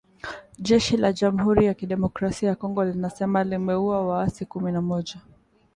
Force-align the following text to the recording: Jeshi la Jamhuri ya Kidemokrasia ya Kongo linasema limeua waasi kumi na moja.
Jeshi 0.59 0.97
la 0.97 1.11
Jamhuri 1.13 1.65
ya 1.65 1.73
Kidemokrasia 1.73 2.49
ya 2.49 2.55
Kongo 2.55 2.83
linasema 2.85 3.43
limeua 3.43 4.05
waasi 4.07 4.45
kumi 4.45 4.71
na 4.71 4.81
moja. 4.81 5.21